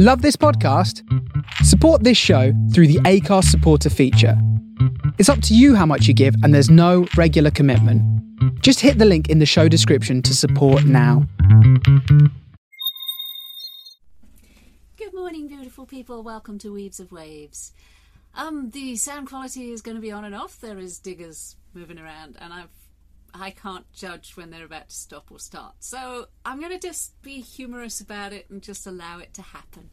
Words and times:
Love 0.00 0.22
this 0.22 0.36
podcast? 0.36 1.02
Support 1.64 2.04
this 2.04 2.16
show 2.16 2.52
through 2.72 2.86
the 2.86 3.00
Anchor 3.04 3.42
supporter 3.42 3.90
feature. 3.90 4.40
It's 5.18 5.28
up 5.28 5.42
to 5.42 5.56
you 5.56 5.74
how 5.74 5.86
much 5.86 6.06
you 6.06 6.14
give, 6.14 6.36
and 6.44 6.54
there's 6.54 6.70
no 6.70 7.08
regular 7.16 7.50
commitment. 7.50 8.00
Just 8.62 8.78
hit 8.78 8.98
the 8.98 9.04
link 9.04 9.28
in 9.28 9.40
the 9.40 9.44
show 9.44 9.66
description 9.66 10.22
to 10.22 10.36
support 10.36 10.84
now. 10.84 11.26
Good 14.96 15.14
morning, 15.14 15.48
beautiful 15.48 15.84
people. 15.84 16.22
Welcome 16.22 16.58
to 16.58 16.72
Weaves 16.72 17.00
of 17.00 17.10
Waves. 17.10 17.72
Um, 18.36 18.70
the 18.70 18.94
sound 18.94 19.26
quality 19.26 19.72
is 19.72 19.82
going 19.82 19.96
to 19.96 20.00
be 20.00 20.12
on 20.12 20.24
and 20.24 20.32
off. 20.32 20.60
There 20.60 20.78
is 20.78 21.00
diggers 21.00 21.56
moving 21.74 21.98
around, 21.98 22.36
and 22.40 22.52
I've 22.52 22.70
I 23.34 23.50
can't 23.50 23.90
judge 23.92 24.32
when 24.36 24.50
they're 24.50 24.64
about 24.64 24.88
to 24.88 24.94
stop 24.94 25.30
or 25.30 25.38
start. 25.38 25.74
So 25.80 26.26
I'm 26.44 26.60
going 26.60 26.72
to 26.72 26.78
just 26.78 27.20
be 27.22 27.40
humorous 27.40 28.00
about 28.00 28.32
it 28.32 28.48
and 28.50 28.62
just 28.62 28.86
allow 28.86 29.18
it 29.18 29.34
to 29.34 29.42
happen, 29.42 29.90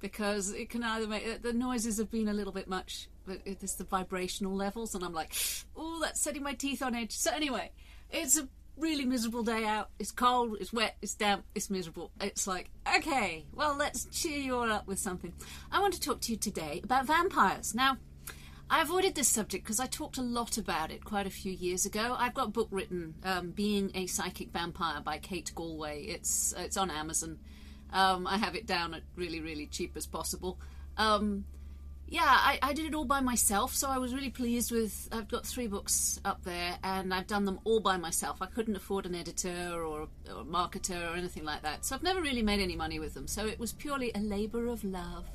because 0.00 0.52
it 0.52 0.70
can 0.70 0.82
either 0.82 1.06
make 1.06 1.42
the 1.42 1.52
noises 1.52 1.98
have 1.98 2.10
been 2.10 2.28
a 2.28 2.34
little 2.34 2.52
bit 2.52 2.68
much. 2.68 3.08
But 3.26 3.40
it's 3.44 3.74
the 3.74 3.82
vibrational 3.82 4.54
levels, 4.54 4.94
and 4.94 5.02
I'm 5.02 5.12
like, 5.12 5.34
oh, 5.76 5.98
that's 6.00 6.20
setting 6.20 6.44
my 6.44 6.54
teeth 6.54 6.80
on 6.80 6.94
edge. 6.94 7.10
So 7.10 7.32
anyway, 7.32 7.72
it's 8.08 8.38
a 8.38 8.48
really 8.76 9.04
miserable 9.04 9.42
day 9.42 9.64
out. 9.64 9.88
It's 9.98 10.12
cold, 10.12 10.58
it's 10.60 10.72
wet, 10.72 10.96
it's 11.02 11.14
damp, 11.14 11.44
it's 11.52 11.68
miserable. 11.68 12.12
It's 12.20 12.46
like, 12.46 12.70
okay, 12.96 13.46
well, 13.52 13.74
let's 13.76 14.04
cheer 14.12 14.38
you 14.38 14.54
all 14.54 14.70
up 14.70 14.86
with 14.86 15.00
something. 15.00 15.32
I 15.72 15.80
want 15.80 15.94
to 15.94 16.00
talk 16.00 16.20
to 16.20 16.30
you 16.30 16.38
today 16.38 16.82
about 16.84 17.06
vampires. 17.06 17.74
Now, 17.74 17.96
I 18.68 18.82
avoided 18.82 19.14
this 19.14 19.28
subject 19.28 19.64
because 19.64 19.78
I 19.78 19.86
talked 19.86 20.18
a 20.18 20.22
lot 20.22 20.58
about 20.58 20.90
it 20.90 21.04
quite 21.04 21.26
a 21.26 21.30
few 21.30 21.52
years 21.52 21.86
ago. 21.86 22.16
I've 22.18 22.34
got 22.34 22.48
a 22.48 22.50
book 22.50 22.68
written, 22.72 23.14
um, 23.22 23.50
"Being 23.52 23.92
a 23.94 24.06
Psychic 24.06 24.50
Vampire" 24.50 25.00
by 25.00 25.18
Kate 25.18 25.52
Galway. 25.54 26.04
It's 26.06 26.52
it's 26.56 26.76
on 26.76 26.90
Amazon. 26.90 27.38
Um, 27.92 28.26
I 28.26 28.38
have 28.38 28.56
it 28.56 28.66
down 28.66 28.94
at 28.94 29.02
really 29.14 29.40
really 29.40 29.66
cheap 29.66 29.96
as 29.96 30.06
possible. 30.06 30.58
Um, 30.96 31.44
yeah, 32.08 32.24
I, 32.24 32.58
I, 32.62 32.72
did 32.72 32.86
it 32.86 32.94
all 32.94 33.04
by 33.04 33.20
myself, 33.20 33.74
so 33.74 33.88
I 33.88 33.98
was 33.98 34.14
really 34.14 34.30
pleased 34.30 34.70
with. 34.70 35.08
I've 35.10 35.28
got 35.28 35.44
three 35.44 35.66
books 35.66 36.20
up 36.24 36.42
there, 36.44 36.78
and 36.82 37.12
I've 37.12 37.26
done 37.26 37.44
them 37.44 37.60
all 37.64 37.80
by 37.80 37.96
myself. 37.96 38.40
I 38.40 38.46
couldn't 38.46 38.76
afford 38.76 39.06
an 39.06 39.14
editor 39.14 39.72
or, 39.74 40.02
or 40.02 40.08
a 40.28 40.44
marketer 40.44 41.12
or 41.12 41.16
anything 41.16 41.44
like 41.44 41.62
that, 41.62 41.84
so 41.84 41.94
I've 41.94 42.04
never 42.04 42.20
really 42.20 42.42
made 42.42 42.60
any 42.60 42.76
money 42.76 42.98
with 43.00 43.14
them. 43.14 43.26
So 43.26 43.46
it 43.46 43.58
was 43.58 43.72
purely 43.72 44.12
a 44.14 44.20
labour 44.20 44.66
of 44.68 44.84
love. 44.84 45.26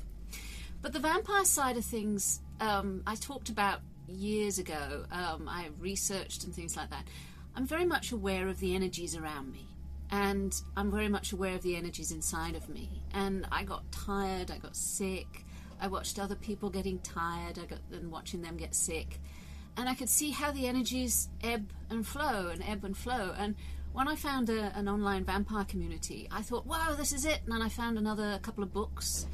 But 0.82 0.92
the 0.92 0.98
vampire 0.98 1.44
side 1.44 1.76
of 1.76 1.84
things, 1.84 2.40
um, 2.60 3.02
I 3.06 3.14
talked 3.14 3.48
about 3.48 3.80
years 4.08 4.58
ago. 4.58 5.04
Um, 5.12 5.48
I 5.48 5.68
researched 5.78 6.44
and 6.44 6.52
things 6.52 6.76
like 6.76 6.90
that. 6.90 7.06
I'm 7.54 7.66
very 7.66 7.84
much 7.86 8.12
aware 8.12 8.48
of 8.48 8.58
the 8.58 8.74
energies 8.74 9.16
around 9.16 9.52
me, 9.52 9.68
and 10.10 10.54
I'm 10.76 10.90
very 10.90 11.08
much 11.08 11.32
aware 11.32 11.54
of 11.54 11.62
the 11.62 11.76
energies 11.76 12.10
inside 12.10 12.56
of 12.56 12.68
me. 12.68 13.02
And 13.14 13.46
I 13.52 13.62
got 13.62 13.90
tired, 13.92 14.50
I 14.50 14.58
got 14.58 14.74
sick, 14.74 15.44
I 15.80 15.86
watched 15.86 16.18
other 16.18 16.34
people 16.34 16.70
getting 16.70 16.98
tired, 17.00 17.58
I 17.58 17.66
got 17.66 17.78
and 17.92 18.10
watching 18.10 18.42
them 18.42 18.56
get 18.56 18.74
sick, 18.74 19.20
and 19.76 19.88
I 19.88 19.94
could 19.94 20.08
see 20.08 20.30
how 20.30 20.50
the 20.50 20.66
energies 20.66 21.28
ebb 21.44 21.70
and 21.90 22.06
flow 22.06 22.48
and 22.48 22.62
ebb 22.66 22.84
and 22.84 22.96
flow. 22.96 23.34
And 23.36 23.54
when 23.92 24.08
I 24.08 24.16
found 24.16 24.48
a, 24.48 24.76
an 24.76 24.88
online 24.88 25.24
vampire 25.24 25.64
community, 25.64 26.26
I 26.30 26.42
thought, 26.42 26.66
wow, 26.66 26.94
this 26.96 27.12
is 27.12 27.26
it. 27.26 27.40
And 27.44 27.52
then 27.52 27.60
I 27.62 27.68
found 27.68 27.98
another 27.98 28.38
couple 28.42 28.64
of 28.64 28.72
books, 28.72 29.26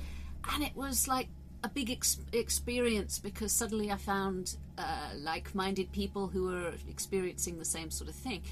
and 0.53 0.65
it 0.65 0.75
was 0.75 1.07
like 1.07 1.29
a 1.65 1.69
big 1.69 1.91
ex- 1.91 2.21
experience 2.33 3.19
because 3.19 3.53
suddenly 3.53 3.91
I 3.91 3.97
found 3.97 4.57
uh, 4.77 5.11
like 5.17 5.55
minded 5.55 5.91
people 5.93 6.29
who 6.29 6.45
were 6.45 6.73
experiencing 6.89 7.59
the 7.59 7.65
same 7.65 7.91
sort 7.91 8.09
of 8.09 8.17
thing. 8.17 8.43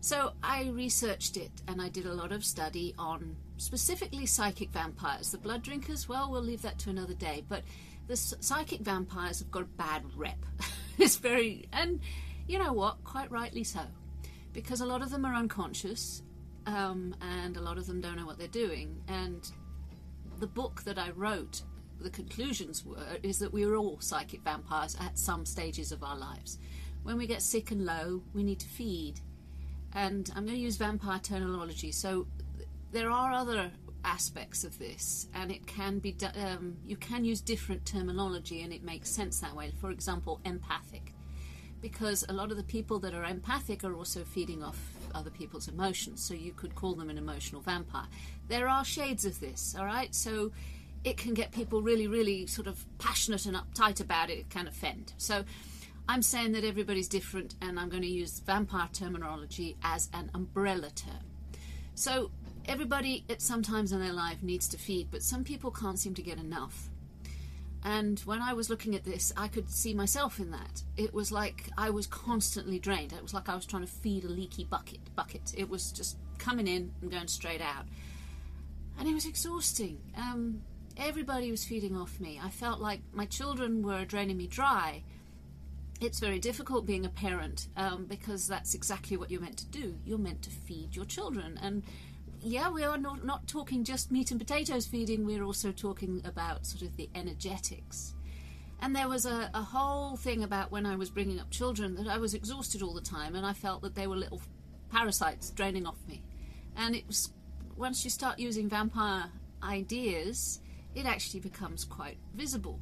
So 0.00 0.32
I 0.42 0.68
researched 0.68 1.36
it 1.36 1.50
and 1.66 1.82
I 1.82 1.88
did 1.88 2.06
a 2.06 2.14
lot 2.14 2.30
of 2.30 2.44
study 2.44 2.94
on 2.98 3.34
specifically 3.56 4.26
psychic 4.26 4.70
vampires. 4.70 5.32
The 5.32 5.38
blood 5.38 5.62
drinkers, 5.62 6.08
well, 6.08 6.30
we'll 6.30 6.42
leave 6.42 6.62
that 6.62 6.78
to 6.80 6.90
another 6.90 7.14
day, 7.14 7.44
but 7.48 7.62
the 8.06 8.16
psychic 8.16 8.80
vampires 8.80 9.40
have 9.40 9.50
got 9.50 9.62
a 9.62 9.66
bad 9.76 10.02
rep. 10.14 10.38
it's 10.98 11.16
very, 11.16 11.68
and 11.72 12.00
you 12.46 12.58
know 12.58 12.72
what, 12.72 13.02
quite 13.02 13.30
rightly 13.32 13.64
so, 13.64 13.80
because 14.52 14.80
a 14.80 14.86
lot 14.86 15.02
of 15.02 15.10
them 15.10 15.24
are 15.24 15.34
unconscious 15.34 16.22
um, 16.66 17.16
and 17.20 17.56
a 17.56 17.60
lot 17.60 17.78
of 17.78 17.86
them 17.86 18.00
don't 18.00 18.16
know 18.16 18.26
what 18.26 18.38
they're 18.38 18.46
doing. 18.48 19.02
And 19.08 19.50
the 20.38 20.46
book 20.46 20.82
that 20.84 20.98
I 20.98 21.10
wrote 21.10 21.62
the 22.00 22.10
conclusions 22.10 22.84
were 22.84 23.18
is 23.22 23.38
that 23.38 23.52
we 23.52 23.64
are 23.64 23.76
all 23.76 23.98
psychic 24.00 24.42
vampires 24.42 24.96
at 25.00 25.18
some 25.18 25.46
stages 25.46 25.92
of 25.92 26.02
our 26.02 26.16
lives. 26.16 26.58
When 27.02 27.16
we 27.16 27.26
get 27.26 27.42
sick 27.42 27.70
and 27.70 27.84
low, 27.84 28.22
we 28.34 28.42
need 28.42 28.60
to 28.60 28.66
feed. 28.66 29.20
And 29.94 30.30
I'm 30.34 30.44
going 30.44 30.56
to 30.56 30.62
use 30.62 30.76
vampire 30.76 31.20
terminology. 31.20 31.92
So 31.92 32.26
there 32.92 33.10
are 33.10 33.32
other 33.32 33.70
aspects 34.04 34.64
of 34.64 34.78
this, 34.78 35.26
and 35.34 35.50
it 35.50 35.66
can 35.66 35.98
be 35.98 36.16
um, 36.44 36.76
you 36.86 36.96
can 36.96 37.24
use 37.24 37.40
different 37.40 37.84
terminology, 37.84 38.62
and 38.62 38.72
it 38.72 38.82
makes 38.82 39.10
sense 39.10 39.40
that 39.40 39.54
way. 39.54 39.72
For 39.80 39.90
example, 39.90 40.40
empathic, 40.44 41.12
because 41.80 42.24
a 42.28 42.32
lot 42.32 42.50
of 42.50 42.56
the 42.56 42.62
people 42.62 42.98
that 43.00 43.14
are 43.14 43.24
empathic 43.24 43.84
are 43.84 43.94
also 43.94 44.22
feeding 44.22 44.62
off 44.62 44.78
other 45.14 45.30
people's 45.30 45.68
emotions. 45.68 46.22
So 46.22 46.34
you 46.34 46.52
could 46.52 46.74
call 46.74 46.94
them 46.94 47.10
an 47.10 47.18
emotional 47.18 47.60
vampire. 47.60 48.06
There 48.48 48.68
are 48.68 48.84
shades 48.84 49.24
of 49.24 49.40
this, 49.40 49.74
all 49.78 49.86
right. 49.86 50.14
So 50.14 50.52
it 51.06 51.16
can 51.16 51.34
get 51.34 51.52
people 51.52 51.82
really, 51.82 52.08
really 52.08 52.48
sort 52.48 52.66
of 52.66 52.84
passionate 52.98 53.46
and 53.46 53.56
uptight 53.56 54.00
about 54.00 54.28
it. 54.28 54.38
It 54.38 54.50
can 54.50 54.66
offend. 54.66 55.12
So 55.18 55.44
I'm 56.08 56.20
saying 56.20 56.50
that 56.52 56.64
everybody's 56.64 57.06
different, 57.06 57.54
and 57.62 57.78
I'm 57.78 57.88
going 57.88 58.02
to 58.02 58.08
use 58.08 58.40
vampire 58.40 58.88
terminology 58.92 59.76
as 59.84 60.10
an 60.12 60.32
umbrella 60.34 60.90
term. 60.90 61.22
So 61.94 62.32
everybody 62.66 63.24
at 63.30 63.40
some 63.40 63.62
times 63.62 63.92
in 63.92 64.00
their 64.00 64.12
life 64.12 64.42
needs 64.42 64.66
to 64.68 64.78
feed, 64.78 65.06
but 65.12 65.22
some 65.22 65.44
people 65.44 65.70
can't 65.70 65.96
seem 65.96 66.12
to 66.14 66.22
get 66.22 66.38
enough. 66.38 66.90
And 67.84 68.18
when 68.20 68.42
I 68.42 68.52
was 68.52 68.68
looking 68.68 68.96
at 68.96 69.04
this, 69.04 69.32
I 69.36 69.46
could 69.46 69.70
see 69.70 69.94
myself 69.94 70.40
in 70.40 70.50
that. 70.50 70.82
It 70.96 71.14
was 71.14 71.30
like 71.30 71.70
I 71.78 71.90
was 71.90 72.08
constantly 72.08 72.80
drained. 72.80 73.12
It 73.12 73.22
was 73.22 73.32
like 73.32 73.48
I 73.48 73.54
was 73.54 73.64
trying 73.64 73.82
to 73.82 73.88
feed 73.88 74.24
a 74.24 74.28
leaky 74.28 74.64
bucket. 74.64 74.98
Bucket. 75.14 75.54
It 75.56 75.70
was 75.70 75.92
just 75.92 76.16
coming 76.38 76.66
in 76.66 76.90
and 77.00 77.12
going 77.12 77.28
straight 77.28 77.62
out, 77.62 77.84
and 78.98 79.08
it 79.08 79.14
was 79.14 79.24
exhausting. 79.24 80.00
Um, 80.16 80.62
everybody 80.96 81.50
was 81.50 81.64
feeding 81.64 81.96
off 81.96 82.20
me. 82.20 82.40
I 82.42 82.50
felt 82.50 82.80
like 82.80 83.00
my 83.12 83.26
children 83.26 83.82
were 83.82 84.04
draining 84.04 84.36
me 84.36 84.46
dry. 84.46 85.02
It's 86.00 86.20
very 86.20 86.38
difficult 86.38 86.86
being 86.86 87.06
a 87.06 87.10
parent 87.10 87.68
um, 87.76 88.04
because 88.04 88.46
that's 88.46 88.74
exactly 88.74 89.16
what 89.16 89.30
you're 89.30 89.40
meant 89.40 89.58
to 89.58 89.66
do. 89.66 89.94
You're 90.04 90.18
meant 90.18 90.42
to 90.42 90.50
feed 90.50 90.94
your 90.94 91.04
children. 91.04 91.58
And 91.62 91.82
yeah, 92.42 92.70
we 92.70 92.84
are 92.84 92.98
not, 92.98 93.24
not 93.24 93.46
talking 93.46 93.84
just 93.84 94.12
meat 94.12 94.30
and 94.30 94.40
potatoes 94.40 94.86
feeding, 94.86 95.24
we're 95.24 95.42
also 95.42 95.72
talking 95.72 96.22
about 96.24 96.66
sort 96.66 96.82
of 96.82 96.96
the 96.96 97.08
energetics. 97.14 98.14
And 98.80 98.94
there 98.94 99.08
was 99.08 99.24
a, 99.24 99.50
a 99.54 99.62
whole 99.62 100.16
thing 100.16 100.42
about 100.42 100.70
when 100.70 100.84
I 100.84 100.96
was 100.96 101.08
bringing 101.08 101.40
up 101.40 101.50
children 101.50 101.94
that 101.94 102.08
I 102.08 102.18
was 102.18 102.34
exhausted 102.34 102.82
all 102.82 102.92
the 102.92 103.00
time 103.00 103.34
and 103.34 103.46
I 103.46 103.54
felt 103.54 103.80
that 103.82 103.94
they 103.94 104.06
were 104.06 104.16
little 104.16 104.42
parasites 104.92 105.50
draining 105.50 105.86
off 105.86 105.98
me. 106.06 106.22
And 106.76 106.94
it 106.94 107.06
was 107.06 107.30
once 107.76 108.04
you 108.04 108.10
start 108.10 108.38
using 108.38 108.68
vampire 108.68 109.30
ideas, 109.62 110.60
it 110.96 111.06
actually 111.06 111.40
becomes 111.40 111.84
quite 111.84 112.18
visible. 112.34 112.80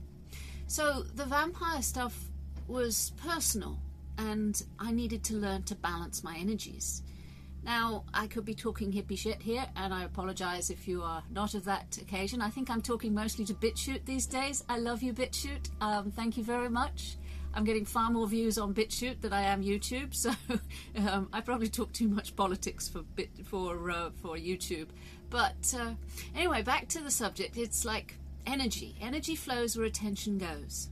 So 0.67 1.03
the 1.15 1.27
vampire 1.27 1.83
stuff 1.83 2.19
was 2.67 3.13
personal, 3.17 3.79
and 4.17 4.63
I 4.79 4.93
needed 4.93 5.23
to 5.25 5.35
learn 5.35 5.65
to 5.65 5.75
balance 5.75 6.25
my 6.25 6.37
energies. 6.37 7.03
Now, 7.65 8.05
I 8.13 8.27
could 8.27 8.45
be 8.45 8.55
talking 8.55 8.93
hippie 8.93 9.19
shit 9.19 9.43
here, 9.43 9.67
and 9.77 9.93
I 9.93 10.05
apologize 10.05 10.71
if 10.71 10.87
you 10.87 11.03
are 11.03 11.23
not 11.31 11.55
of 11.55 11.65
that 11.65 11.99
occasion. 12.01 12.41
I 12.41 12.51
think 12.51 12.71
I'm 12.71 12.83
talking 12.83 13.15
mostly 13.15 13.45
to 13.47 13.55
BitChute 13.55 14.05
these 14.05 14.27
days. 14.27 14.63
I 14.69 14.79
love 14.79 15.03
you, 15.03 15.13
BitChute. 15.13 15.71
Um, 15.81 16.11
thank 16.11 16.37
you 16.37 16.45
very 16.45 16.69
much. 16.69 17.17
I'm 17.55 17.65
getting 17.65 17.85
far 17.85 18.11
more 18.11 18.27
views 18.27 18.59
on 18.59 18.75
BitChute 18.75 19.21
than 19.21 19.33
I 19.33 19.43
am 19.43 19.63
YouTube, 19.63 20.15
so 20.15 20.33
um, 21.09 21.29
I 21.33 21.41
probably 21.41 21.69
talk 21.69 21.93
too 21.93 22.09
much 22.09 22.37
politics 22.37 22.89
for 22.89 23.03
bit 23.03 23.31
for 23.45 23.91
uh, 23.91 24.11
for 24.21 24.37
YouTube. 24.37 24.89
But 25.35 25.75
uh, 25.77 25.95
anyway, 26.37 26.63
back 26.63 26.87
to 26.91 27.01
the 27.01 27.11
subject. 27.11 27.57
It's 27.57 27.85
like 27.85 28.15
energy. 28.47 28.95
Energy 29.03 29.35
flows 29.35 29.77
where 29.77 29.85
attention 29.85 30.39
goes. 30.39 30.91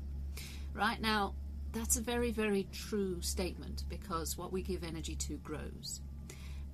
Right 0.74 1.00
now, 1.00 1.34
that's 1.72 1.96
a 1.96 2.00
very, 2.00 2.32
very 2.32 2.66
true 2.72 3.22
statement 3.22 3.84
because 3.88 4.36
what 4.36 4.52
we 4.52 4.60
give 4.60 4.82
energy 4.82 5.14
to 5.14 5.34
grows. 5.44 6.00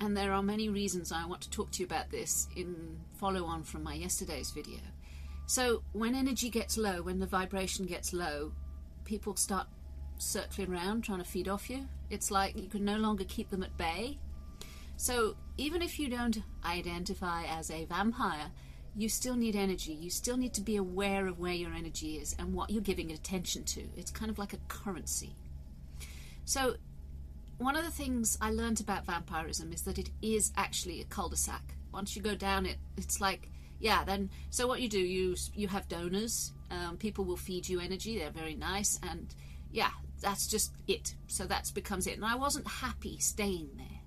And 0.00 0.17
there 0.17 0.32
are 0.32 0.43
many 0.43 0.70
reasons 0.70 1.12
I 1.12 1.26
want 1.26 1.43
to 1.43 1.50
talk 1.50 1.70
to 1.73 1.81
you 1.81 1.85
about 1.85 2.09
this 2.09 2.49
in 2.56 2.97
follow 3.12 3.44
on 3.44 3.65
from 3.65 3.82
my 3.82 3.93
yesterday's 3.93 4.50
video. 4.50 4.81
So, 5.44 5.82
when 5.93 6.14
energy 6.14 6.49
gets 6.49 6.79
low, 6.79 7.03
when 7.03 7.19
the 7.19 7.26
vibration 7.26 7.85
gets 7.85 8.14
low, 8.14 8.53
people 9.05 9.37
start 9.37 9.67
circling 10.17 10.73
around 10.73 11.05
trying 11.05 11.19
to 11.19 11.25
feed 11.25 11.49
off 11.49 11.69
you. 11.69 11.87
It's 12.09 12.31
like 12.31 12.56
you 12.56 12.71
can 12.71 12.87
no 12.87 12.97
longer 12.97 13.25
keep 13.25 13.50
them 13.50 13.62
at 13.62 13.76
bay. 13.76 14.17
So, 14.97 15.37
even 15.59 15.83
if 15.83 15.99
you 15.99 16.09
don't 16.09 16.39
identify 16.65 17.45
as 17.45 17.71
a 17.71 17.85
vampire, 17.85 18.51
you 18.97 19.09
still 19.09 19.37
need 19.37 19.55
energy. 19.55 19.93
You 19.93 20.09
still 20.09 20.37
need 20.37 20.55
to 20.55 20.61
be 20.61 20.77
aware 20.77 21.27
of 21.27 21.39
where 21.39 21.53
your 21.53 21.73
energy 21.73 22.17
is 22.17 22.35
and 22.39 22.55
what 22.55 22.71
you're 22.71 22.81
giving 22.81 23.13
attention 23.13 23.65
to. 23.65 23.83
It's 23.97 24.11
kind 24.11 24.31
of 24.31 24.39
like 24.39 24.55
a 24.55 24.59
currency. 24.69 25.35
So, 26.45 26.77
one 27.59 27.77
of 27.77 27.85
the 27.85 27.91
things 27.91 28.39
I 28.41 28.53
learned 28.53 28.81
about 28.81 29.05
vampirism 29.05 29.73
is 29.73 29.83
that 29.83 29.99
it 29.99 30.11
is 30.23 30.53
actually 30.57 31.01
a 31.01 31.05
cul 31.05 31.29
de 31.29 31.37
sac. 31.37 31.75
Once 31.93 32.15
you 32.15 32.23
go 32.23 32.37
down 32.37 32.67
it, 32.67 32.77
it's 32.97 33.21
like 33.21 33.51
yeah, 33.81 34.05
then 34.05 34.31
so 34.51 34.67
what 34.67 34.81
you 34.81 34.89
do, 34.89 34.99
you 34.99 35.37
you 35.55 35.69
have 35.69 35.89
donors. 35.89 36.53
Um, 36.71 36.97
people 36.97 37.25
will 37.25 37.37
feed 37.37 37.69
you 37.69 37.81
energy. 37.81 38.19
They're 38.19 38.31
very 38.31 38.55
nice, 38.55 38.99
and 39.03 39.35
yeah, 39.73 39.91
that's 40.21 40.47
just 40.47 40.73
it. 40.87 41.15
So 41.27 41.45
that 41.45 41.71
becomes 41.75 42.07
it. 42.07 42.17
And 42.17 42.25
I 42.25 42.35
wasn't 42.35 42.67
happy 42.67 43.19
staying 43.19 43.71
there. 43.77 43.98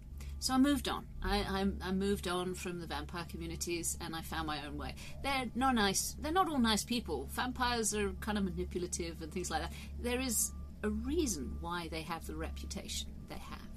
So 0.41 0.55
I 0.55 0.57
moved 0.57 0.89
on. 0.89 1.05
I, 1.21 1.37
I, 1.37 1.89
I, 1.89 1.91
moved 1.91 2.27
on 2.27 2.55
from 2.55 2.79
the 2.79 2.87
vampire 2.87 3.27
communities, 3.29 3.95
and 4.01 4.15
I 4.15 4.23
found 4.23 4.47
my 4.47 4.65
own 4.65 4.75
way. 4.75 4.95
They're 5.21 5.45
not 5.53 5.75
nice. 5.75 6.15
They're 6.19 6.31
not 6.31 6.49
all 6.49 6.57
nice 6.57 6.83
people. 6.83 7.29
Vampires 7.29 7.93
are 7.93 8.09
kind 8.21 8.39
of 8.39 8.45
manipulative 8.45 9.21
and 9.21 9.31
things 9.31 9.51
like 9.51 9.61
that. 9.61 9.71
There 10.01 10.19
is 10.19 10.51
a 10.81 10.89
reason 10.89 11.57
why 11.61 11.89
they 11.91 12.01
have 12.01 12.25
the 12.25 12.35
reputation 12.35 13.09
they 13.29 13.35
have, 13.35 13.69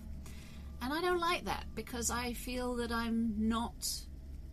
and 0.80 0.90
I 0.90 1.02
don't 1.02 1.20
like 1.20 1.44
that 1.44 1.66
because 1.74 2.10
I 2.10 2.32
feel 2.32 2.76
that 2.76 2.90
I'm 2.90 3.34
not 3.36 3.86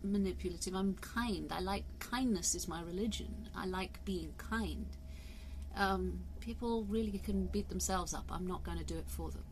manipulative. 0.02 0.74
I'm 0.74 0.96
kind. 0.96 1.50
I 1.50 1.60
like 1.60 1.84
kindness 1.98 2.54
is 2.54 2.68
my 2.68 2.82
religion. 2.82 3.48
I 3.56 3.64
like 3.64 4.04
being 4.04 4.34
kind. 4.36 4.84
Um, 5.76 6.20
people 6.40 6.84
really 6.84 7.20
can 7.20 7.46
beat 7.46 7.70
themselves 7.70 8.12
up. 8.12 8.26
I'm 8.30 8.46
not 8.46 8.64
going 8.64 8.76
to 8.76 8.84
do 8.84 8.98
it 8.98 9.08
for 9.08 9.30
them. 9.30 9.44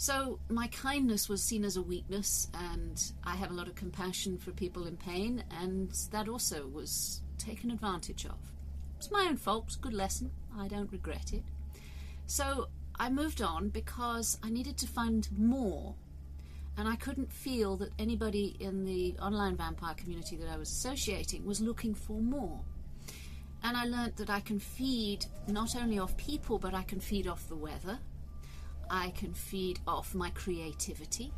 So 0.00 0.38
my 0.48 0.68
kindness 0.68 1.28
was 1.28 1.42
seen 1.42 1.64
as 1.64 1.76
a 1.76 1.82
weakness, 1.82 2.46
and 2.54 3.02
I 3.24 3.34
have 3.34 3.50
a 3.50 3.54
lot 3.54 3.66
of 3.66 3.74
compassion 3.74 4.38
for 4.38 4.52
people 4.52 4.86
in 4.86 4.96
pain, 4.96 5.42
and 5.60 5.90
that 6.12 6.28
also 6.28 6.68
was 6.68 7.20
taken 7.36 7.72
advantage 7.72 8.24
of. 8.24 8.36
It's 8.96 9.10
my 9.10 9.26
own 9.28 9.36
fault, 9.36 9.76
good 9.80 9.92
lesson. 9.92 10.30
I 10.56 10.68
don't 10.68 10.92
regret 10.92 11.32
it. 11.32 11.42
So 12.28 12.68
I 12.94 13.10
moved 13.10 13.42
on 13.42 13.70
because 13.70 14.38
I 14.40 14.50
needed 14.50 14.76
to 14.78 14.86
find 14.86 15.28
more, 15.36 15.96
and 16.76 16.86
I 16.86 16.94
couldn't 16.94 17.32
feel 17.32 17.76
that 17.78 17.90
anybody 17.98 18.56
in 18.60 18.84
the 18.84 19.16
online 19.20 19.56
vampire 19.56 19.94
community 19.94 20.36
that 20.36 20.48
I 20.48 20.58
was 20.58 20.70
associating 20.70 21.44
was 21.44 21.60
looking 21.60 21.92
for 21.92 22.20
more. 22.20 22.60
And 23.64 23.76
I 23.76 23.84
learnt 23.86 24.16
that 24.18 24.30
I 24.30 24.38
can 24.38 24.60
feed 24.60 25.26
not 25.48 25.74
only 25.74 25.98
off 25.98 26.16
people, 26.16 26.60
but 26.60 26.72
I 26.72 26.84
can 26.84 27.00
feed 27.00 27.26
off 27.26 27.48
the 27.48 27.56
weather 27.56 27.98
I 28.90 29.10
can 29.10 29.34
feed 29.34 29.80
off 29.86 30.14
my 30.14 30.30
creativity. 30.30 31.32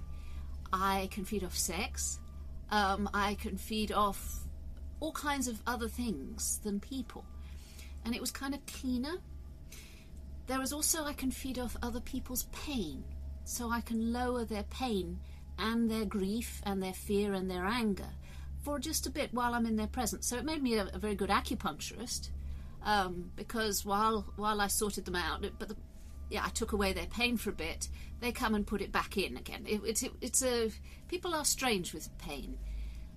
I 0.72 1.08
can 1.10 1.24
feed 1.24 1.44
off 1.44 1.56
sex. 1.56 2.20
Um, 2.70 3.08
I 3.12 3.34
can 3.34 3.56
feed 3.56 3.92
off 3.92 4.44
all 5.00 5.12
kinds 5.12 5.48
of 5.48 5.60
other 5.66 5.88
things 5.88 6.60
than 6.62 6.80
people. 6.80 7.24
And 8.04 8.14
it 8.14 8.20
was 8.20 8.30
kind 8.30 8.54
of 8.54 8.64
cleaner. 8.66 9.16
There 10.46 10.58
was 10.58 10.72
also, 10.72 11.04
I 11.04 11.12
can 11.12 11.30
feed 11.30 11.58
off 11.58 11.76
other 11.82 12.00
people's 12.00 12.44
pain. 12.52 13.04
So 13.44 13.70
I 13.70 13.80
can 13.80 14.12
lower 14.12 14.44
their 14.44 14.64
pain 14.64 15.18
and 15.58 15.90
their 15.90 16.04
grief 16.04 16.62
and 16.64 16.82
their 16.82 16.92
fear 16.92 17.34
and 17.34 17.50
their 17.50 17.66
anger 17.66 18.08
for 18.62 18.78
just 18.78 19.06
a 19.06 19.10
bit 19.10 19.32
while 19.32 19.54
I'm 19.54 19.66
in 19.66 19.76
their 19.76 19.86
presence. 19.86 20.26
So 20.26 20.36
it 20.36 20.44
made 20.44 20.62
me 20.62 20.76
a, 20.76 20.86
a 20.92 20.98
very 20.98 21.14
good 21.14 21.30
acupuncturist 21.30 22.30
um, 22.84 23.30
because 23.36 23.84
while 23.84 24.32
while 24.36 24.60
I 24.60 24.68
sorted 24.68 25.04
them 25.04 25.16
out, 25.16 25.44
but 25.58 25.68
the, 25.68 25.76
yeah, 26.30 26.44
I 26.44 26.48
took 26.48 26.72
away 26.72 26.92
their 26.92 27.06
pain 27.06 27.36
for 27.36 27.50
a 27.50 27.54
bit, 27.54 27.88
they 28.20 28.32
come 28.32 28.54
and 28.54 28.66
put 28.66 28.80
it 28.80 28.92
back 28.92 29.16
in 29.16 29.36
again. 29.36 29.64
It, 29.66 29.82
it's 29.84 30.02
it, 30.02 30.12
it's 30.20 30.42
a 30.42 30.70
people 31.08 31.34
are 31.34 31.44
strange 31.44 31.92
with 31.92 32.08
pain. 32.18 32.56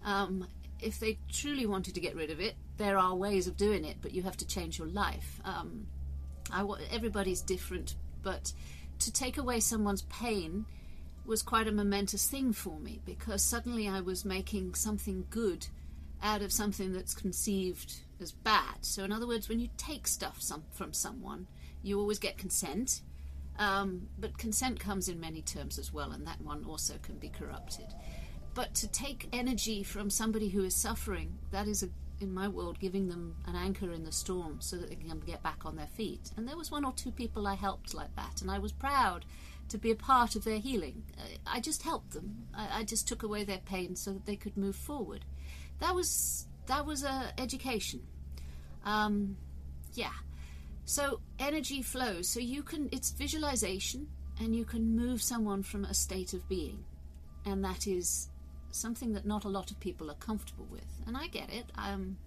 Um, 0.04 0.48
if 0.81 1.00
they 1.00 1.18
truly 1.31 1.65
wanted 1.65 1.94
to 1.94 2.01
get 2.01 2.15
rid 2.15 2.30
of 2.30 2.42
it, 2.42 2.56
there 2.77 2.98
are 2.98 3.15
ways 3.15 3.48
of 3.48 3.56
doing 3.56 3.86
it, 3.86 3.98
but 4.01 4.13
you 4.13 4.24
have 4.24 4.38
to 4.38 4.48
change 4.48 4.77
your 4.77 4.88
life. 4.88 5.39
Um, 5.45 5.88
I, 6.51 6.65
everybody's 6.92 7.42
different, 7.42 7.95
but 8.21 8.51
to 9.00 9.13
take 9.13 9.38
away 9.38 9.59
someone's 9.59 10.01
pain 10.04 10.66
was 11.25 11.42
quite 11.42 11.68
a 11.68 11.71
momentous 11.71 12.27
thing 12.27 12.51
for 12.51 12.77
me 12.80 13.00
because 13.06 13.42
suddenly 13.42 13.88
I 13.88 14.01
was 14.01 14.25
making 14.25 14.74
something 14.74 15.25
good 15.30 15.68
out 16.21 16.42
of 16.42 16.51
something 16.51 16.92
that's 16.92 17.13
conceived 17.13 18.01
as 18.19 18.31
bad. 18.31 18.77
So, 18.81 19.04
in 19.04 19.12
other 19.12 19.27
words, 19.27 19.48
when 19.48 19.59
you 19.59 19.69
take 19.77 20.07
stuff 20.07 20.42
some, 20.42 20.63
from 20.71 20.94
someone, 20.94 21.48
you 21.83 22.00
always 22.00 22.19
get 22.19 22.38
consent, 22.38 23.01
um, 23.59 24.07
but 24.18 24.38
consent 24.38 24.80
comes 24.80 25.07
in 25.07 25.19
many 25.19 25.41
terms 25.41 25.77
as 25.77 25.94
well, 25.94 26.12
and 26.12 26.25
that 26.25 26.41
one 26.41 26.65
also 26.65 26.95
can 27.03 27.18
be 27.18 27.30
corrupted. 27.30 27.85
But 28.56 28.74
to 28.75 28.88
take 28.88 29.27
energy 29.33 29.83
from 29.83 30.09
somebody 30.09 30.50
who 30.50 30.63
is 30.63 30.75
suffering, 30.75 31.38
that 31.51 31.68
is, 31.68 31.83
a, 31.83 31.89
in 32.19 32.33
my 32.33 32.47
world, 32.47 32.80
giving 32.80 33.09
them 33.09 33.35
an 33.45 33.56
anchor 33.56 33.91
in 33.91 34.03
the 34.03 34.12
storm 34.12 34.57
so 34.59 34.77
that 34.77 34.89
they 34.89 34.95
can 34.95 35.19
get 35.19 35.44
back 35.44 35.65
on 35.65 35.75
their 35.75 35.88
feet. 35.88 36.31
And 36.38 36.47
there 36.47 36.57
was 36.57 36.71
one 36.71 36.85
or 36.85 36.94
two 36.94 37.12
people 37.12 37.47
I 37.47 37.56
helped 37.56 37.94
like 37.94 38.15
that, 38.15 38.41
and 38.41 38.50
I 38.50 38.59
was 38.59 38.71
proud 38.71 39.25
to 39.69 39.77
be 39.77 39.91
a 39.91 39.95
part 39.95 40.35
of 40.35 40.44
their 40.44 40.59
healing. 40.59 41.03
I 41.47 41.59
just 41.59 41.83
helped 41.83 42.12
them. 42.12 42.47
I, 42.53 42.80
I 42.80 42.83
just 42.83 43.07
took 43.07 43.24
away 43.24 43.44
their 43.44 43.59
pain 43.59 43.95
so 43.95 44.13
that 44.13 44.25
they 44.25 44.35
could 44.35 44.57
move 44.57 44.75
forward. 44.75 45.25
That 45.80 45.95
was 45.95 46.47
that 46.68 46.85
was 46.85 47.03
a 47.03 47.33
education. 47.38 48.01
Um, 48.85 49.38
yeah, 49.94 50.12
so 50.85 51.21
energy 51.39 51.81
flows. 51.81 52.30
So 52.30 52.39
you 52.39 52.63
can, 52.63 52.89
it's 52.91 53.12
visualization, 53.12 54.07
and 54.39 54.56
you 54.56 54.65
can 54.65 54.95
move 54.95 55.21
someone 55.21 55.63
from 55.63 55.85
a 55.85 55.94
state 55.94 56.33
of 56.33 56.47
being. 56.50 56.83
And 57.45 57.63
that 57.63 57.88
is 57.88 58.30
something 58.71 59.13
that 59.13 59.25
not 59.25 59.45
a 59.45 59.50
lot 59.50 59.71
of 59.71 59.80
people 59.80 60.09
are 60.09 60.15
comfortable 60.15 60.68
with. 60.71 60.88
And 61.07 61.15
I 61.15 61.27
get 61.27 61.51
it. 61.53 61.65
Um, 61.77 62.18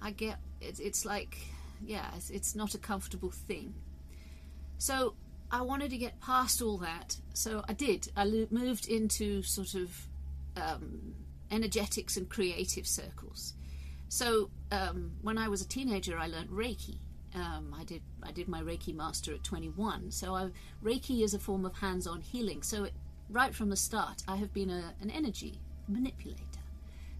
I 0.00 0.12
get 0.12 0.38
it, 0.60 0.80
it's 0.80 1.04
like, 1.04 1.36
yeah, 1.84 2.06
it's, 2.16 2.30
it's 2.30 2.54
not 2.54 2.74
a 2.74 2.78
comfortable 2.78 3.30
thing. 3.30 3.74
So 4.78 5.14
I 5.50 5.62
wanted 5.62 5.90
to 5.90 5.98
get 5.98 6.20
past 6.20 6.62
all 6.62 6.78
that. 6.78 7.16
So 7.34 7.64
I 7.68 7.72
did. 7.72 8.08
I 8.16 8.46
moved 8.50 8.88
into 8.88 9.42
sort 9.42 9.74
of 9.74 10.06
um, 10.56 11.14
energetics 11.50 12.16
and 12.16 12.28
creative 12.28 12.86
circles. 12.86 13.54
So 14.08 14.50
um, 14.72 15.12
when 15.22 15.36
I 15.36 15.48
was 15.48 15.60
a 15.62 15.68
teenager, 15.68 16.18
I 16.18 16.28
learned 16.28 16.50
Reiki 16.50 16.98
um, 17.34 17.74
I 17.78 17.84
did 17.84 18.02
I 18.22 18.32
did 18.32 18.48
my 18.48 18.62
Reiki 18.62 18.94
master 18.94 19.34
at 19.34 19.44
21. 19.44 20.10
So 20.10 20.34
I, 20.34 20.50
Reiki 20.82 21.22
is 21.22 21.34
a 21.34 21.38
form 21.38 21.64
of 21.64 21.76
hands-on 21.76 22.20
healing. 22.20 22.62
So 22.62 22.84
it, 22.84 22.94
right 23.28 23.54
from 23.54 23.70
the 23.70 23.76
start, 23.76 24.22
I 24.26 24.36
have 24.36 24.52
been 24.52 24.70
a, 24.70 24.94
an 25.00 25.10
energy 25.10 25.60
manipulator. 25.88 26.42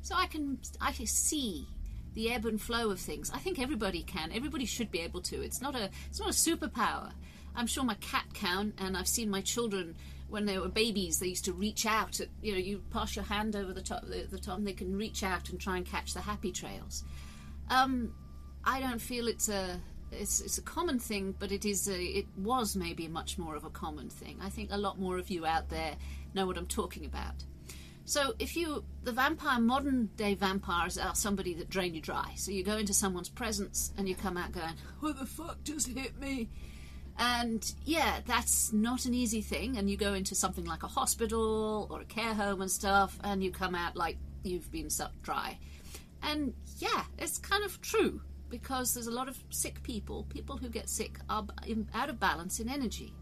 So 0.02 0.14
I 0.14 0.26
can 0.26 0.58
I 0.80 0.92
can 0.92 1.06
see 1.06 1.66
the 2.14 2.30
ebb 2.30 2.46
and 2.46 2.60
flow 2.60 2.90
of 2.90 3.00
things. 3.00 3.30
I 3.32 3.38
think 3.38 3.60
everybody 3.60 4.02
can. 4.02 4.32
Everybody 4.32 4.64
should 4.64 4.90
be 4.90 5.00
able 5.00 5.20
to. 5.22 5.42
It's 5.42 5.60
not 5.60 5.74
a 5.74 5.90
it's 6.08 6.20
not 6.20 6.30
a 6.30 6.32
superpower. 6.32 7.12
I'm 7.54 7.66
sure 7.66 7.84
my 7.84 7.94
cat 7.94 8.26
can, 8.34 8.72
and 8.78 8.96
I've 8.96 9.08
seen 9.08 9.30
my 9.30 9.40
children 9.40 9.96
when 10.28 10.44
they 10.44 10.58
were 10.58 10.68
babies. 10.68 11.18
They 11.18 11.28
used 11.28 11.44
to 11.46 11.52
reach 11.52 11.86
out. 11.86 12.20
At, 12.20 12.28
you 12.42 12.52
know, 12.52 12.58
you 12.58 12.82
pass 12.90 13.16
your 13.16 13.24
hand 13.24 13.56
over 13.56 13.72
the 13.72 13.82
top, 13.82 14.02
the, 14.02 14.26
the 14.30 14.38
top, 14.38 14.58
and 14.58 14.66
they 14.66 14.72
can 14.72 14.96
reach 14.96 15.22
out 15.22 15.48
and 15.50 15.60
try 15.60 15.76
and 15.76 15.86
catch 15.86 16.14
the 16.14 16.20
happy 16.20 16.52
trails. 16.52 17.04
Um, 17.70 18.14
I 18.64 18.80
don't 18.80 19.00
feel 19.00 19.28
it's 19.28 19.48
a 19.48 19.80
it's, 20.12 20.40
it's 20.40 20.58
a 20.58 20.62
common 20.62 20.98
thing, 20.98 21.34
but 21.38 21.52
it 21.52 21.64
is 21.64 21.88
a, 21.88 22.00
it 22.00 22.26
was 22.36 22.76
maybe 22.76 23.08
much 23.08 23.38
more 23.38 23.56
of 23.56 23.64
a 23.64 23.70
common 23.70 24.08
thing. 24.08 24.38
I 24.42 24.48
think 24.48 24.70
a 24.72 24.78
lot 24.78 24.98
more 24.98 25.18
of 25.18 25.30
you 25.30 25.46
out 25.46 25.68
there 25.68 25.96
know 26.34 26.46
what 26.46 26.56
I'm 26.56 26.66
talking 26.66 27.04
about. 27.04 27.44
So 28.04 28.32
if 28.38 28.56
you 28.56 28.84
the 29.04 29.12
vampire 29.12 29.60
modern 29.60 30.06
day 30.16 30.34
vampires 30.34 30.96
are 30.96 31.14
somebody 31.14 31.52
that 31.54 31.68
drain 31.68 31.94
you 31.94 32.00
dry. 32.00 32.32
So 32.36 32.50
you 32.50 32.62
go 32.62 32.78
into 32.78 32.94
someone's 32.94 33.28
presence 33.28 33.92
and 33.98 34.08
you 34.08 34.14
come 34.14 34.38
out 34.38 34.52
going, 34.52 34.72
"What 35.00 35.18
the 35.18 35.26
fuck 35.26 35.62
just 35.62 35.88
hit 35.88 36.18
me?" 36.18 36.48
And 37.18 37.70
yeah, 37.84 38.20
that's 38.24 38.72
not 38.72 39.04
an 39.04 39.12
easy 39.12 39.42
thing. 39.42 39.76
And 39.76 39.90
you 39.90 39.98
go 39.98 40.14
into 40.14 40.34
something 40.34 40.64
like 40.64 40.84
a 40.84 40.88
hospital 40.88 41.86
or 41.90 42.00
a 42.00 42.06
care 42.06 42.32
home 42.32 42.62
and 42.62 42.70
stuff, 42.70 43.18
and 43.22 43.44
you 43.44 43.50
come 43.50 43.74
out 43.74 43.94
like 43.94 44.16
you've 44.42 44.70
been 44.72 44.88
sucked 44.88 45.20
dry. 45.20 45.58
And 46.22 46.54
yeah, 46.78 47.04
it's 47.18 47.36
kind 47.36 47.62
of 47.62 47.78
true 47.82 48.22
because 48.48 48.94
there's 48.94 49.06
a 49.06 49.12
lot 49.12 49.28
of 49.28 49.38
sick 49.50 49.82
people. 49.82 50.24
People 50.28 50.56
who 50.56 50.68
get 50.68 50.88
sick 50.88 51.18
are 51.28 51.44
out 51.94 52.10
of 52.10 52.20
balance 52.20 52.60
in 52.60 52.68
energy. 52.68 53.12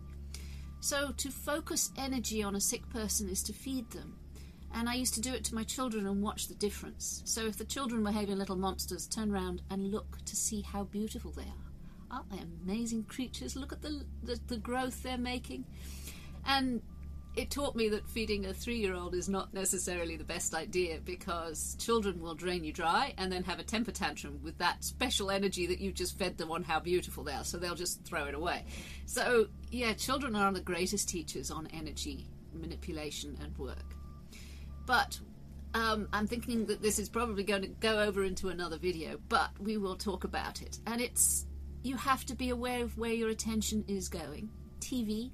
So 0.81 1.13
to 1.17 1.31
focus 1.31 1.91
energy 1.97 2.43
on 2.43 2.55
a 2.55 2.61
sick 2.61 2.89
person 2.91 3.29
is 3.29 3.43
to 3.45 3.53
feed 3.53 3.91
them. 3.91 4.19
And 4.75 4.89
I 4.89 4.95
used 4.95 5.15
to 5.15 5.21
do 5.21 5.33
it 5.33 5.45
to 5.45 5.55
my 5.55 5.65
children 5.65 6.07
and 6.07 6.23
watch 6.23 6.49
the 6.49 6.55
difference. 6.55 7.23
So 7.25 7.47
if 7.47 7.57
the 7.57 7.65
children 7.65 8.05
were 8.05 8.11
having 8.11 8.37
little 8.37 8.57
monsters, 8.57 9.07
turn 9.07 9.33
around 9.33 9.63
and 9.71 9.91
look 9.91 10.25
to 10.25 10.37
see 10.37 10.61
how 10.63 10.85
beautiful 10.85 11.31
they 11.31 11.43
are. 11.43 11.67
Aren't 12.11 12.31
they 12.31 12.39
amazing 12.39 13.05
creatures? 13.05 13.57
Look 13.57 13.73
at 13.73 13.83
the, 13.83 14.05
the, 14.23 14.39
the 14.47 14.59
growth 14.59 15.03
they're 15.03 15.19
making. 15.19 15.65
And 16.45 16.83
it 17.37 17.51
taught 17.51 17.77
me 17.77 17.91
that 17.91 18.09
feeding 18.09 18.47
a 18.47 18.55
three 18.55 18.79
year 18.79 18.95
old 18.95 19.15
is 19.15 19.29
not 19.29 19.53
necessarily 19.53 20.17
the 20.17 20.25
best 20.25 20.55
idea 20.55 20.99
because 21.05 21.77
children 21.79 22.21
will 22.21 22.35
drain 22.35 22.65
you 22.65 22.73
dry 22.73 23.13
and 23.19 23.31
then 23.31 23.45
have 23.45 23.59
a 23.59 23.63
temper 23.63 23.93
tantrum 23.93 24.41
with 24.43 24.57
that 24.59 24.83
special 24.83 25.31
energy 25.31 25.67
that 25.67 25.79
you 25.79 25.93
just 25.93 26.19
fed 26.19 26.39
them 26.39 26.51
on 26.51 26.63
how 26.63 26.81
beautiful 26.81 27.23
they 27.23 27.35
are, 27.35 27.45
so 27.45 27.59
they'll 27.59 27.75
just 27.75 28.03
throw 28.05 28.25
it 28.25 28.35
away. 28.35 28.65
So, 29.05 29.49
yeah, 29.71 29.93
children 29.93 30.35
are 30.35 30.51
the 30.51 30.61
greatest 30.61 31.09
teachers 31.09 31.51
on 31.51 31.69
energy 31.69 32.27
manipulation 32.55 33.37
and 33.43 33.57
work. 33.59 33.95
But 34.87 35.21
um, 35.75 36.09
I'm 36.15 36.27
thinking 36.27 36.65
that 36.67 36.81
this 36.81 36.99
is 36.99 37.11
probably 37.11 37.45
going 37.45 37.63
to 37.63 37.69
go 37.69 38.01
over 38.01 38.25
into 38.25 38.49
another 38.49 38.79
video, 38.79 39.19
but 39.29 39.51
we 39.61 39.77
will 39.77 39.97
talk 39.97 40.25
about 40.25 40.63
it. 40.63 40.79
And 40.87 41.03
it's 41.03 41.47
you 41.83 41.97
have 41.97 42.25
to 42.27 42.35
be 42.35 42.49
aware 42.49 42.83
of 42.83 42.97
where 42.97 43.13
your 43.13 43.29
attention 43.29 43.85
is 43.87 44.09
going. 44.09 44.49
TV, 44.81 45.31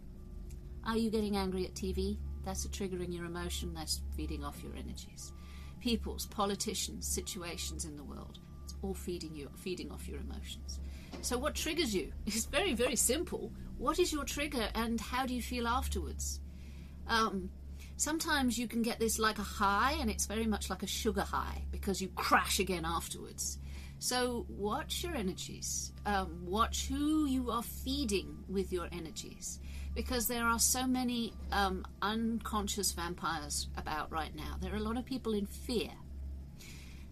are 0.84 0.96
you 0.96 1.10
getting 1.10 1.36
angry 1.36 1.64
at 1.64 1.74
TV? 1.74 2.18
That's 2.44 2.66
triggering 2.66 3.14
your 3.14 3.24
emotion, 3.24 3.72
that's 3.74 4.00
feeding 4.16 4.44
off 4.44 4.62
your 4.62 4.74
energies. 4.74 5.32
people's, 5.80 6.26
politicians, 6.26 7.06
situations 7.08 7.84
in 7.84 7.96
the 7.96 8.04
world. 8.04 8.38
It's 8.62 8.74
all 8.82 8.94
feeding 8.94 9.34
you, 9.34 9.50
feeding 9.56 9.90
off 9.90 10.06
your 10.06 10.20
emotions. 10.20 10.78
So, 11.22 11.36
what 11.36 11.54
triggers 11.56 11.92
you? 11.94 12.12
It's 12.26 12.46
very, 12.46 12.72
very 12.72 12.96
simple. 12.96 13.52
What 13.78 13.98
is 13.98 14.12
your 14.12 14.24
trigger, 14.24 14.68
and 14.74 15.00
how 15.00 15.26
do 15.26 15.34
you 15.34 15.42
feel 15.42 15.66
afterwards? 15.66 16.40
Um, 17.08 17.50
sometimes 17.96 18.58
you 18.58 18.68
can 18.68 18.82
get 18.82 19.00
this 19.00 19.18
like 19.18 19.38
a 19.38 19.42
high, 19.42 19.96
and 20.00 20.08
it's 20.08 20.26
very 20.26 20.46
much 20.46 20.70
like 20.70 20.84
a 20.84 20.86
sugar 20.86 21.22
high 21.22 21.64
because 21.72 22.00
you 22.00 22.08
crash 22.14 22.60
again 22.60 22.84
afterwards. 22.84 23.58
So, 23.98 24.46
watch 24.48 25.02
your 25.04 25.14
energies. 25.16 25.92
Um, 26.06 26.44
watch 26.44 26.86
who 26.86 27.26
you 27.26 27.50
are 27.50 27.62
feeding 27.62 28.44
with 28.48 28.72
your 28.72 28.88
energies 28.92 29.60
because 29.94 30.26
there 30.26 30.44
are 30.44 30.58
so 30.58 30.86
many 30.86 31.32
um, 31.50 31.84
unconscious 32.00 32.92
vampires 32.92 33.68
about 33.76 34.10
right 34.10 34.34
now. 34.34 34.56
There 34.60 34.72
are 34.72 34.78
a 34.78 34.82
lot 34.82 34.96
of 34.96 35.04
people 35.04 35.34
in 35.34 35.46
fear. 35.46 35.90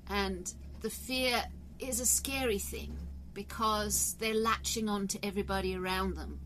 And 0.08 0.52
the 0.80 0.90
fear 0.90 1.44
is 1.78 2.00
a 2.00 2.06
scary 2.06 2.58
thing 2.58 2.96
because 3.34 4.16
they're 4.18 4.34
latching 4.34 4.88
on 4.88 5.08
to 5.08 5.24
everybody 5.24 5.76
around 5.76 6.16
them. 6.16 6.40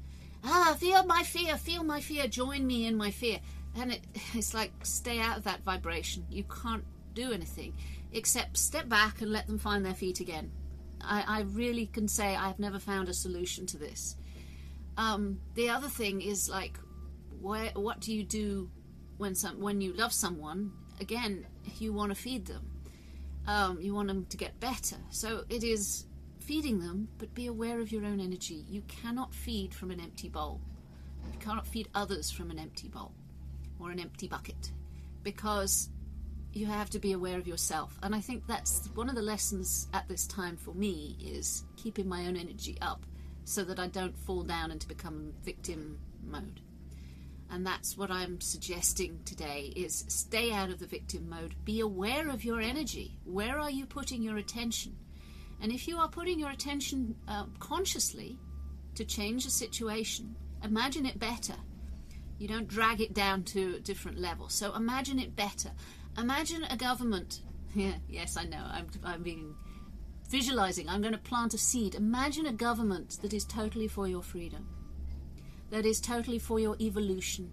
Ah, 0.45 0.77
feel 0.79 1.05
my 1.05 1.23
fear, 1.23 1.57
feel 1.57 1.85
my 1.85 2.01
fear, 2.01 2.27
join 2.27 2.67
me 2.67 2.87
in 2.87 2.97
my 2.97 3.11
fear. 3.11 3.39
And 3.77 3.93
it, 3.93 4.01
it's 4.35 4.55
like, 4.55 4.73
stay 4.83 5.21
out 5.21 5.39
of 5.39 5.45
that 5.45 5.63
vibration. 5.63 6.27
You 6.31 6.45
can't 6.45 6.85
do 7.15 7.33
anything 7.33 7.75
except 8.13 8.57
step 8.57 8.89
back 8.89 9.23
and 9.23 9.33
let 9.33 9.47
them 9.47 9.59
find 9.59 9.85
their 9.85 9.95
feet 9.95 10.21
again. 10.21 10.51
I, 11.01 11.25
I 11.27 11.41
really 11.43 11.87
can 11.87 12.09
say 12.09 12.35
I've 12.35 12.59
never 12.59 12.79
found 12.79 13.09
a 13.09 13.15
solution 13.15 13.67
to 13.67 13.79
this. 13.79 14.17
Um, 14.97 15.41
the 15.55 15.71
other 15.71 15.89
thing 15.89 16.21
is 16.21 16.49
like, 16.49 16.79
where, 17.41 17.71
what 17.75 18.01
do 18.01 18.15
you 18.15 18.25
do 18.25 18.71
when 19.17 19.35
some 19.35 19.61
when 19.61 19.81
you 19.81 19.93
love 19.93 20.13
someone? 20.13 20.73
Again, 21.01 21.47
you 21.79 21.93
want 21.93 22.11
to 22.11 22.15
feed 22.15 22.47
them. 22.47 22.71
Um, 23.47 23.79
you 23.81 23.95
want 23.95 24.09
them 24.09 24.25
to 24.27 24.37
get 24.37 24.59
better. 24.61 24.97
So 25.11 25.45
it 25.49 25.65
is 25.65 26.07
feeding 26.41 26.79
them, 26.79 27.09
but 27.19 27.35
be 27.35 27.47
aware 27.47 27.81
of 27.81 27.91
your 27.93 28.05
own 28.05 28.21
energy. 28.21 28.65
You 28.69 28.83
cannot 28.83 29.35
feed 29.35 29.75
from 29.75 29.91
an 29.91 30.01
empty 30.01 30.29
bowl. 30.29 30.61
You 31.33 31.39
cannot 31.39 31.67
feed 31.67 31.89
others 31.95 32.31
from 32.31 32.51
an 32.51 32.59
empty 32.59 32.89
bowl 32.89 33.13
or 33.81 33.91
an 33.91 33.99
empty 33.99 34.29
bucket 34.29 34.73
because 35.23 35.91
you 36.53 36.67
have 36.67 36.89
to 36.91 36.99
be 36.99 37.13
aware 37.13 37.39
of 37.39 37.49
yourself. 37.49 37.99
And 38.03 38.15
I 38.15 38.21
think 38.21 38.47
that's 38.47 38.89
one 38.95 39.09
of 39.09 39.15
the 39.15 39.23
lessons 39.23 39.89
at 39.93 40.09
this 40.09 40.27
time 40.27 40.57
for 40.57 40.73
me 40.75 41.17
is 41.21 41.65
keeping 41.77 42.09
my 42.09 42.27
own 42.27 42.37
energy 42.37 42.77
up 42.81 43.05
so 43.45 43.65
that 43.65 43.79
I 43.79 43.89
don't 43.89 44.17
fall 44.17 44.43
down 44.43 44.71
into 44.71 44.89
become 44.89 45.33
victim 45.43 45.99
mode. 46.23 46.61
And 47.51 47.67
that's 47.67 47.97
what 47.97 48.11
I'm 48.11 48.41
suggesting 48.41 49.21
today 49.25 49.73
is 49.77 50.05
stay 50.09 50.51
out 50.53 50.71
of 50.71 50.79
the 50.79 50.87
victim 50.87 51.29
mode. 51.29 51.55
Be 51.65 51.81
aware 51.81 52.29
of 52.31 52.45
your 52.45 52.61
energy. 52.61 53.19
Where 53.25 53.59
are 53.59 53.71
you 53.71 53.87
putting 53.87 54.23
your 54.23 54.39
attention? 54.39 54.97
And 55.61 55.71
if 55.71 55.87
you 55.87 55.99
are 55.99 56.09
putting 56.09 56.39
your 56.39 56.51
attention 56.51 57.15
uh, 57.29 57.45
consciously 57.61 58.39
to 58.97 59.05
change 59.05 59.47
a 59.47 59.51
situation, 59.51 60.35
imagine 60.63 61.07
it 61.07 61.19
better. 61.19 61.55
You 62.39 62.49
don't 62.49 62.67
drag 62.67 63.01
it 63.01 63.15
down 63.15 63.45
to 63.45 63.77
a 63.77 63.81
different 63.81 64.19
level. 64.19 64.49
So 64.49 64.75
imagine 64.75 65.19
it 65.19 65.37
better. 65.37 65.71
Imagine 66.19 66.65
a 66.65 66.77
government. 66.77 67.41
Yeah, 67.77 67.95
yes, 68.09 68.37
I 68.37 68.45
know. 68.45 68.65
I'm, 68.71 68.87
I'm 69.03 69.25
being 69.25 69.53
visualizing. 70.29 70.89
I'm 70.89 71.01
going 71.01 71.13
to 71.13 71.19
plant 71.19 71.55
a 71.55 71.59
seed. 71.59 71.95
Imagine 71.95 72.47
a 72.47 72.53
government 72.53 73.19
that 73.23 73.33
is 73.33 73.45
totally 73.45 73.89
for 73.89 74.09
your 74.09 74.23
freedom, 74.23 74.69
that 75.71 75.87
is 75.87 76.01
totally 76.01 76.39
for 76.39 76.59
your 76.59 76.77
evolution, 76.81 77.53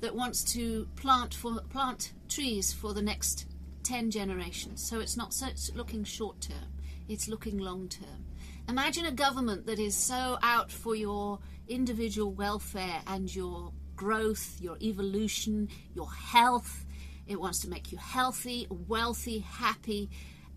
that 0.00 0.14
wants 0.14 0.44
to 0.52 0.86
plant 0.96 1.34
for 1.34 1.60
plant 1.70 2.12
trees 2.28 2.72
for 2.72 2.94
the 2.94 3.02
next 3.02 3.46
ten 3.82 4.10
generations. 4.10 4.82
So 4.82 5.00
it's 5.00 5.16
not 5.16 5.32
so 5.32 5.46
it's 5.46 5.74
looking 5.74 6.04
short 6.04 6.40
term 6.40 6.78
it's 7.08 7.28
looking 7.28 7.58
long 7.58 7.88
term. 7.88 8.26
Imagine 8.68 9.06
a 9.06 9.12
government 9.12 9.66
that 9.66 9.78
is 9.78 9.96
so 9.96 10.38
out 10.42 10.70
for 10.70 10.94
your 10.94 11.38
individual 11.68 12.32
welfare 12.32 13.00
and 13.06 13.34
your 13.34 13.72
growth, 13.96 14.58
your 14.60 14.76
evolution, 14.82 15.68
your 15.94 16.12
health. 16.12 16.84
It 17.26 17.40
wants 17.40 17.60
to 17.60 17.70
make 17.70 17.90
you 17.90 17.98
healthy, 17.98 18.66
wealthy, 18.70 19.38
happy, 19.40 20.10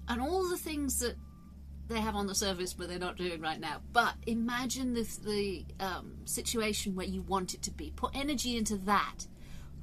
and 0.07 0.21
all 0.21 0.47
the 0.49 0.57
things 0.57 0.99
that 0.99 1.15
they 1.91 2.01
have 2.01 2.15
on 2.15 2.27
the 2.27 2.35
surface 2.35 2.73
but 2.73 2.87
they're 2.87 2.99
not 2.99 3.17
doing 3.17 3.41
right 3.41 3.59
now. 3.59 3.81
But 3.91 4.15
imagine 4.25 4.93
the, 4.93 5.07
the 5.23 5.65
um, 5.79 6.13
situation 6.25 6.95
where 6.95 7.05
you 7.05 7.21
want 7.21 7.53
it 7.53 7.61
to 7.63 7.71
be. 7.71 7.91
Put 7.95 8.15
energy 8.15 8.57
into 8.57 8.77
that 8.77 9.27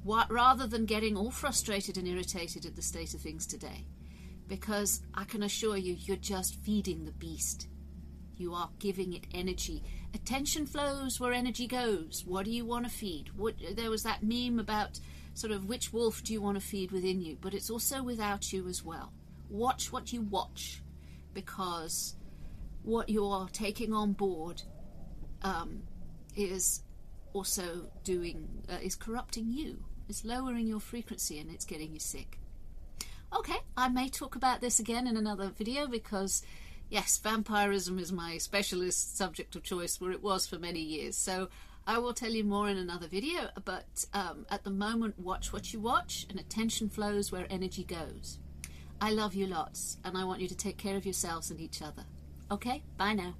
what, 0.03 0.31
rather 0.31 0.65
than 0.65 0.85
getting 0.85 1.17
all 1.17 1.31
frustrated 1.31 1.97
and 1.97 2.07
irritated 2.07 2.65
at 2.65 2.75
the 2.75 2.81
state 2.81 3.13
of 3.13 3.21
things 3.21 3.45
today 3.45 3.85
because 4.47 5.01
I 5.13 5.25
can 5.25 5.43
assure 5.43 5.77
you, 5.77 5.95
you're 5.99 6.17
just 6.17 6.55
feeding 6.55 7.05
the 7.05 7.11
beast. 7.11 7.67
You 8.35 8.53
are 8.53 8.69
giving 8.79 9.13
it 9.13 9.25
energy. 9.33 9.83
Attention 10.13 10.65
flows 10.65 11.19
where 11.19 11.33
energy 11.33 11.67
goes. 11.67 12.23
What 12.25 12.45
do 12.45 12.51
you 12.51 12.65
want 12.65 12.85
to 12.85 12.91
feed? 12.91 13.29
What, 13.37 13.55
there 13.75 13.89
was 13.89 14.03
that 14.03 14.23
meme 14.23 14.59
about 14.59 14.99
sort 15.33 15.51
of 15.51 15.65
which 15.65 15.93
wolf 15.93 16.23
do 16.23 16.33
you 16.33 16.41
want 16.41 16.59
to 16.59 16.65
feed 16.65 16.91
within 16.91 17.21
you, 17.21 17.37
but 17.39 17.53
it's 17.53 17.69
also 17.69 18.01
without 18.01 18.51
you 18.51 18.67
as 18.67 18.83
well. 18.83 19.13
Watch 19.49 19.91
what 19.91 20.11
you 20.11 20.21
watch 20.21 20.81
because 21.33 22.15
what 22.83 23.09
you're 23.09 23.47
taking 23.51 23.93
on 23.93 24.13
board 24.13 24.61
um, 25.41 25.83
is 26.35 26.83
also 27.33 27.89
doing, 28.03 28.47
uh, 28.69 28.77
is 28.81 28.95
corrupting 28.95 29.51
you. 29.51 29.83
It's 30.07 30.25
lowering 30.25 30.67
your 30.67 30.79
frequency 30.79 31.39
and 31.39 31.51
it's 31.51 31.65
getting 31.65 31.93
you 31.93 31.99
sick. 31.99 32.39
Okay, 33.37 33.57
I 33.77 33.89
may 33.89 34.09
talk 34.09 34.35
about 34.35 34.59
this 34.59 34.79
again 34.79 35.05
in 35.05 35.15
another 35.15 35.51
video 35.55 35.87
because, 35.87 36.41
yes, 36.89 37.19
vampirism 37.19 37.99
is 37.99 38.11
my 38.11 38.39
specialist 38.39 39.15
subject 39.15 39.55
of 39.55 39.61
choice, 39.61 40.01
where 40.01 40.11
it 40.11 40.23
was 40.23 40.47
for 40.47 40.57
many 40.57 40.79
years. 40.81 41.15
So 41.15 41.49
I 41.85 41.99
will 41.99 42.13
tell 42.13 42.31
you 42.31 42.43
more 42.43 42.69
in 42.69 42.77
another 42.77 43.07
video, 43.07 43.49
but 43.65 44.05
um, 44.13 44.47
at 44.49 44.63
the 44.63 44.71
moment, 44.71 45.19
watch 45.19 45.53
what 45.53 45.73
you 45.73 45.79
watch, 45.79 46.25
and 46.29 46.39
attention 46.39 46.89
flows 46.89 47.31
where 47.31 47.45
energy 47.49 47.83
goes. 47.83 48.39
I 49.01 49.11
love 49.11 49.33
you 49.33 49.47
lots, 49.47 49.97
and 50.03 50.17
I 50.17 50.25
want 50.25 50.41
you 50.41 50.47
to 50.47 50.55
take 50.55 50.77
care 50.77 50.97
of 50.97 51.05
yourselves 51.05 51.51
and 51.51 51.59
each 51.59 51.81
other. 51.81 52.03
Okay, 52.51 52.83
bye 52.97 53.13
now. 53.13 53.35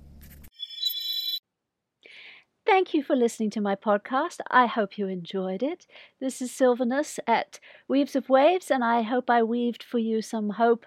Thank 2.65 2.93
you 2.93 3.03
for 3.03 3.15
listening 3.15 3.49
to 3.51 3.61
my 3.61 3.75
podcast. 3.75 4.37
I 4.51 4.67
hope 4.67 4.97
you 4.97 5.07
enjoyed 5.07 5.63
it. 5.63 5.87
This 6.21 6.41
is 6.41 6.51
Sylvanus 6.51 7.19
at 7.25 7.59
Weaves 7.87 8.15
of 8.15 8.29
Waves, 8.29 8.69
and 8.69 8.83
I 8.83 9.01
hope 9.01 9.29
I 9.29 9.43
weaved 9.43 9.83
for 9.83 9.97
you 9.97 10.21
some 10.21 10.51
hope, 10.51 10.85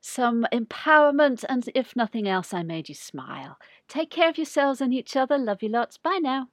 some 0.00 0.46
empowerment, 0.52 1.44
and 1.48 1.68
if 1.74 1.94
nothing 1.94 2.26
else, 2.26 2.54
I 2.54 2.62
made 2.62 2.88
you 2.88 2.94
smile. 2.94 3.58
Take 3.86 4.10
care 4.10 4.30
of 4.30 4.38
yourselves 4.38 4.80
and 4.80 4.94
each 4.94 5.14
other. 5.14 5.36
Love 5.36 5.62
you 5.62 5.68
lots. 5.68 5.98
Bye 5.98 6.20
now. 6.22 6.48